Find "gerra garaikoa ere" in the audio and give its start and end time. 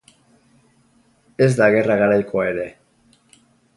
1.75-2.67